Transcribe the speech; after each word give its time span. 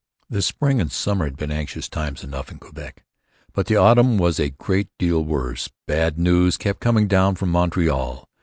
The 0.31 0.41
spring 0.41 0.81
and 0.81 0.91
summer 0.91 1.25
had 1.25 1.37
been 1.37 1.51
anxious 1.51 1.87
times 1.87 2.23
enough 2.23 2.49
in 2.51 2.57
Quebec. 2.57 3.03
But 3.53 3.67
the 3.67 3.75
autumn 3.75 4.17
was 4.17 4.39
a 4.39 4.49
great 4.49 4.89
deal 4.97 5.23
worse. 5.23 5.69
Bad 5.85 6.17
news 6.17 6.57
kept 6.57 6.79
coming 6.79 7.07
down 7.07 7.35
from 7.35 7.51
Montreal. 7.51 8.27